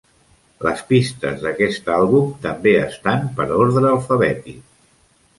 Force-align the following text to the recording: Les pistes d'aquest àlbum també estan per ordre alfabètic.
Les 0.67 0.79
pistes 0.91 1.43
d'aquest 1.47 1.91
àlbum 1.95 2.31
també 2.45 2.73
estan 2.85 3.27
per 3.41 3.47
ordre 3.65 3.91
alfabètic. 3.91 4.65